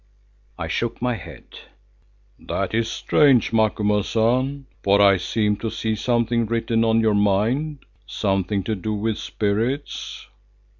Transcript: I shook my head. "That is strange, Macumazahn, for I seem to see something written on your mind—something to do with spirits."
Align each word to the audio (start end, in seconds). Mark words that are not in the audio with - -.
I 0.57 0.67
shook 0.67 0.99
my 0.99 1.13
head. 1.13 1.59
"That 2.39 2.73
is 2.73 2.87
strange, 2.89 3.53
Macumazahn, 3.53 4.65
for 4.81 4.99
I 4.99 5.17
seem 5.17 5.57
to 5.57 5.69
see 5.69 5.93
something 5.93 6.47
written 6.47 6.83
on 6.83 7.01
your 7.01 7.13
mind—something 7.13 8.63
to 8.63 8.73
do 8.73 8.95
with 8.95 9.19
spirits." 9.19 10.25